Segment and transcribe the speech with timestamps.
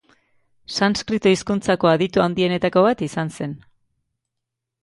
[0.77, 3.57] Sanskrito hizkuntzako aditu handienetako bat izan zen.